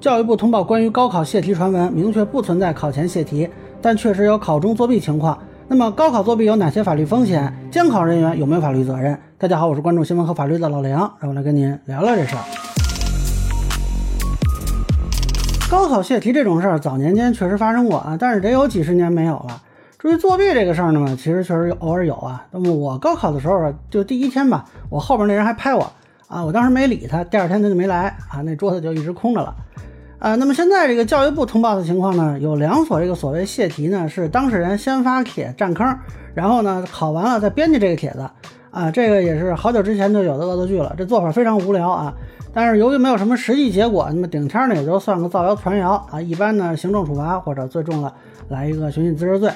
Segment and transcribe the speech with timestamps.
[0.00, 3.50] 教育部通报关于高考泄题传闻，明确不存在考前泄题，
[3.82, 5.36] 但确实有考中作弊情况。
[5.66, 7.52] 那么高考作弊有哪些法律风险？
[7.68, 9.18] 监考人员有没有法律责任？
[9.36, 12.42] 大家好，我是关注新闻和法律的老梁，让我来跟您聊聊这事儿。
[15.68, 19.60] 高考泄题这种事儿，早年间确实发生过啊，但是得有几十年没有了。
[19.98, 22.46] 至于作弊这个事儿呢，其实确实偶尔有啊。
[22.52, 25.92] 那么我高考的时候，就第一天吧，我后边那人还拍我
[26.28, 29.52] 啊，我当时没理他，第二天他就没来啊，那桌子就一直空着了。
[30.18, 35.96] 啊，那么现在这个教育部通报的情况呢，有两所这个所谓泄题呢，是当事人先发帖占坑，
[36.34, 38.28] 然后呢考完了再编辑这个帖子，
[38.72, 42.12] 啊，这个也是好久之前就有的恶作剧了，这做法非常无聊啊。
[42.52, 48.12] 但是由于没有什么实际结果，那么顶天呢也就算个造谣传谣啊，一般呢行政处罚或者最重了
[48.48, 49.52] 来一个寻衅滋事罪。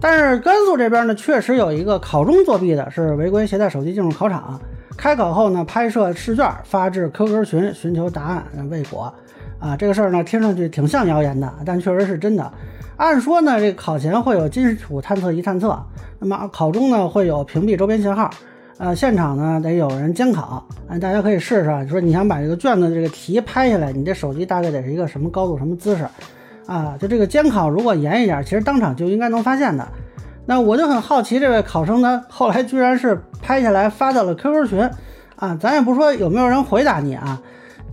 [0.00, 4.60] 但是甘肃这边呢确实有一个考中作弊的，是违规携带手机进入考场，
[4.96, 9.12] 开考后呢拍摄试卷发至 QQ 群寻求答案未果。
[9.58, 12.52] 啊，这个事儿呢，听上去挺像谣言的，但确实是真的。
[12.96, 15.78] 按说呢，这考前会有金属探测仪探测，
[16.18, 18.30] 那么考中呢会有屏蔽周边信号，
[18.78, 20.66] 呃，现场呢得有人监考。
[20.88, 26.06] 啊，大家可以试试，说你想把这个卷子这个题拍下来，你这手机大概得是一个什么高度、什么姿势？
[26.66, 29.86] 啊，就这个监考如果严一点，其实当场就应该能发现的。
[30.46, 34.90] 那我就很好奇，这位考生呢，后来居然是拍下来发到了 QQ 群，
[35.36, 37.42] 啊，咱也不说有没有人回答你啊。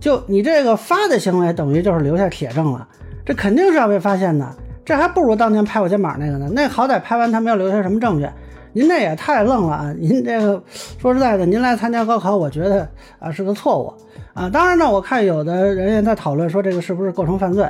[0.04, 2.86] 就你这个发的行为，等于就是留下铁证了，
[3.24, 4.46] 这肯定是要被发现的。
[4.84, 8.28] 这还不如当年拍我肩膀那个呢，那好歹拍完他没有留下什么证据。
[8.74, 9.94] 您这也太愣了啊！
[9.98, 10.62] 您这个
[10.98, 12.86] 说实在的，您来参加高考，我觉得
[13.18, 13.94] 啊是个错误
[14.34, 14.46] 啊。
[14.50, 17.66] 当然呢，我看有的人也在讨论说这个是不是构成犯罪。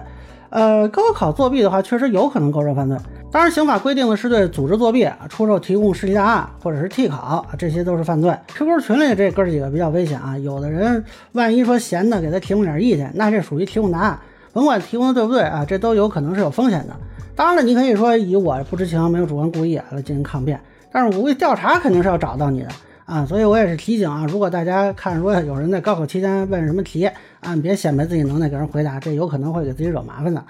[0.54, 2.96] 呃，高考作弊的话，确实有可能构成犯罪。
[3.32, 8.32] 当然，刑法规定的是对组织作弊、出售提供试题答案或者是替考，这些都是犯罪。
[8.54, 14.16] QQ 群里这哥几个比较危险啊，有的人万一说闲的给他提供点意见，那这属于提供答案，
[14.52, 16.94] 甭管提供的对不对啊，这都有可能是有风险的。
[17.34, 20.60] 当然了，你可以说以我不知情、没有主观故意来进行抗辩，
[20.92, 22.68] 但是我估计调查肯定是要找到你的。
[23.06, 27.10] 啊，所以我也是提醒啊，如果大家看说有人在高考期间问什么题
[27.44, 30.42] 啊，你别显摆自己能耐给人回答，这有可能会给自己惹麻烦的。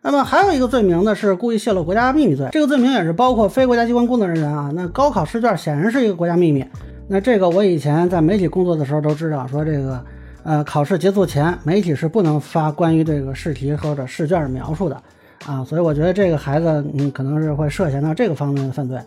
[0.00, 4.70] 那么还有一个罪名呢，是故意泄露国家秘密罪，这个罪名也是包括非国家机关工作人员啊。
[4.72, 6.64] 那高考试卷显然是一个国家秘密，
[7.08, 10.04] 那这个我以前在媒体工作的时候都知道，说这个
[10.44, 15.02] 呃考试结束前，媒体是不能发关于这个试题或者试卷描述的。
[15.44, 18.98] 啊，所以我觉得这个孩子，嗯，可能是会涉嫌到这个方面的犯罪。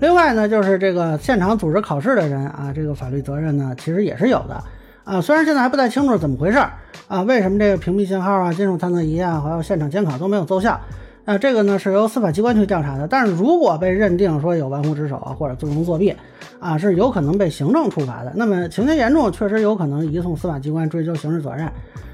[0.00, 4.62] 另外呢，就是这个现场组织考试的人啊，这个法律责任呢，其实也是有的。
[5.04, 6.72] 啊，虽然现在还不太清楚怎么回事儿
[7.08, 10.80] 啊，为什么这个屏蔽信号啊、金属探测仪啊，还有现场监考都没有奏效？
[11.24, 13.06] 啊，这个呢是由司法机关去调查的。
[13.06, 16.14] 但是如果被认定说有玩忽职守啊，或者纵容作弊
[16.58, 18.32] 啊，是有可能被行政处罚的。
[18.34, 21.70] 那么情节严重，确实有可能移送司法机关追究刑事责任。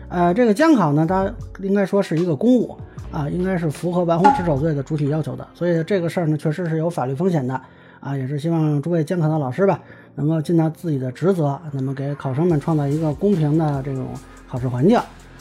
[0.09, 2.77] 呃，这个监考呢，它应该说是一个公务。
[3.13, 7.61] 啊，应该是符合玩忽职守罪的主体要求的，所以这个事儿呢，确实是有法律风险的
[8.01, 9.79] 啊，也是希望诸位监考的老师吧，
[10.15, 14.09] 能够尽到自己的职责，那么给考生们创造一个公平的这种
[14.49, 14.99] 考试环境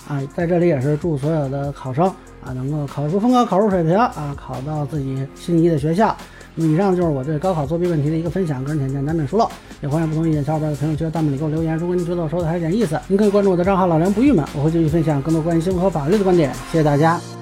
[0.07, 2.05] 啊，在这里也是祝所有的考生
[2.43, 6.15] 啊，能够考出分高，考出水平啊，考到自己心仪的学校。
[6.55, 9.47] 那么以上就是我对高考作弊问题的一个分享，个人浅见难免疏漏，
[9.81, 11.77] 也欢迎不同意见小伙伴在评论区的弹幕里给我留言。
[11.77, 16.53] 如果您觉得我说的还有点意思，您可以关注我的账号老梁不郁闷，我会继续分享更多关于新闻和法律的观点。
[16.71, 17.38] 谢谢大家。